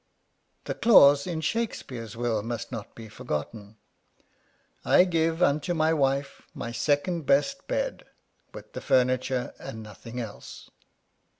[0.63, 3.77] The clause in Shakespeare's will must not be forgotten:
[4.83, 8.05] I gyve unto my wief, my second best bed,
[8.51, 10.71] with the furniture, and nothing else.